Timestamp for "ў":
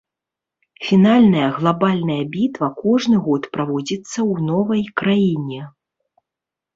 4.15-4.33